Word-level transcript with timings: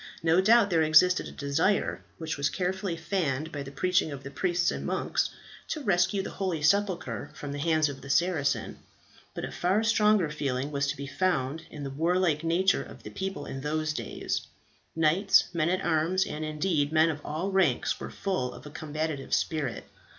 No 0.23 0.41
doubt 0.41 0.71
there 0.71 0.81
existed 0.81 1.27
a 1.27 1.31
desire, 1.31 2.01
which 2.17 2.35
was 2.35 2.49
carefully 2.49 2.97
fanned 2.97 3.51
by 3.51 3.61
the 3.61 3.69
preaching 3.69 4.11
of 4.11 4.23
the 4.23 4.31
priests 4.31 4.71
and 4.71 4.83
monks, 4.83 5.29
to 5.67 5.79
rescue 5.83 6.23
the 6.23 6.31
holy 6.31 6.63
sepulchre 6.63 7.29
from 7.35 7.51
the 7.51 7.59
hands 7.59 7.87
of 7.87 8.01
the 8.01 8.09
Saracens; 8.09 8.77
but 9.35 9.45
a 9.45 9.51
far 9.51 9.83
stronger 9.83 10.31
feeling 10.31 10.71
was 10.71 10.87
to 10.87 10.97
be 10.97 11.05
found 11.05 11.65
in 11.69 11.83
the 11.83 11.91
warlike 11.91 12.43
nature 12.43 12.81
of 12.81 13.03
the 13.03 13.11
people 13.11 13.45
in 13.45 13.61
those 13.61 13.93
days. 13.93 14.41
Knights, 14.95 15.43
men 15.53 15.69
at 15.69 15.85
arms, 15.85 16.25
and 16.25 16.43
indeed 16.43 16.91
men 16.91 17.09
of 17.11 17.21
all 17.23 17.51
ranks, 17.51 17.99
were 17.99 18.09
full 18.09 18.53
of 18.55 18.65
a 18.65 18.71
combative 18.71 19.35
spirit. 19.35 19.83